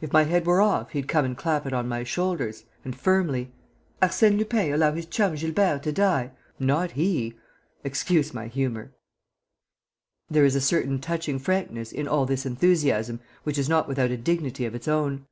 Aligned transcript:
If 0.00 0.12
my 0.12 0.24
head 0.24 0.46
were 0.46 0.60
off, 0.60 0.90
he'd 0.90 1.06
come 1.06 1.24
and 1.24 1.36
clap 1.36 1.64
it 1.64 1.72
on 1.72 1.86
my 1.86 2.02
shoulders 2.02 2.64
and 2.84 2.92
firmly! 2.92 3.52
Arsène 4.02 4.36
Lupin 4.36 4.72
allow 4.74 4.90
his 4.92 5.06
chum 5.06 5.36
Gilbert 5.36 5.84
to 5.84 5.92
die? 5.92 6.32
Not 6.58 6.90
he! 6.98 7.36
Excuse 7.84 8.34
my 8.34 8.48
humour!' 8.48 8.90
"There 10.28 10.44
is 10.44 10.56
a 10.56 10.60
certain 10.60 11.00
touching 11.00 11.38
frankness 11.38 11.92
in 11.92 12.08
all 12.08 12.26
this 12.26 12.44
enthusiasm 12.44 13.20
which 13.44 13.58
is 13.58 13.68
not 13.68 13.86
without 13.86 14.10
a 14.10 14.16
dignity 14.16 14.64
of 14.66 14.74
its 14.74 14.88
own. 14.88 15.26